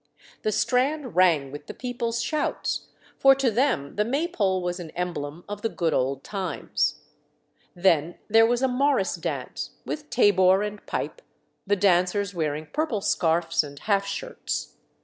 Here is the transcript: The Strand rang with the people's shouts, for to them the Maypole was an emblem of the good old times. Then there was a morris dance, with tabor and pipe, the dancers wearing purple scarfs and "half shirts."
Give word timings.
The 0.41 0.51
Strand 0.51 1.15
rang 1.15 1.51
with 1.51 1.67
the 1.67 1.75
people's 1.75 2.23
shouts, 2.23 2.87
for 3.19 3.35
to 3.35 3.51
them 3.51 3.97
the 3.97 4.03
Maypole 4.03 4.59
was 4.63 4.79
an 4.79 4.89
emblem 4.95 5.43
of 5.47 5.61
the 5.61 5.69
good 5.69 5.93
old 5.93 6.23
times. 6.23 7.01
Then 7.75 8.17
there 8.27 8.47
was 8.47 8.63
a 8.63 8.67
morris 8.67 9.13
dance, 9.15 9.75
with 9.85 10.09
tabor 10.09 10.63
and 10.63 10.83
pipe, 10.87 11.21
the 11.67 11.75
dancers 11.75 12.33
wearing 12.33 12.65
purple 12.73 13.01
scarfs 13.01 13.61
and 13.61 13.77
"half 13.77 14.07
shirts." 14.07 14.73